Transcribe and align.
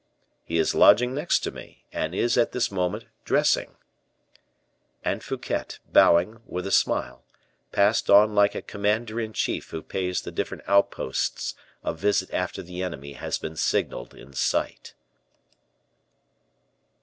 "He 0.43 0.57
is 0.57 0.73
lodging 0.73 1.13
next 1.13 1.41
to 1.41 1.51
me, 1.51 1.85
and 1.93 2.15
is 2.15 2.35
at 2.35 2.53
this 2.53 2.71
moment 2.71 3.05
dressing." 3.23 3.75
And 5.05 5.23
Fouquet, 5.23 5.77
bowing, 5.85 6.41
with 6.47 6.65
a 6.65 6.71
smile, 6.71 7.23
passed 7.71 8.09
on 8.09 8.33
like 8.33 8.55
a 8.55 8.63
commander 8.63 9.19
in 9.21 9.31
chief 9.31 9.69
who 9.69 9.83
pays 9.83 10.21
the 10.21 10.31
different 10.31 10.63
outposts 10.65 11.53
a 11.83 11.93
visit 11.93 12.33
after 12.33 12.63
the 12.63 12.81
enemy 12.81 13.13
has 13.13 13.37
been 13.37 13.55
signaled 13.55 14.15
in 14.15 14.33
sight. 14.33 14.95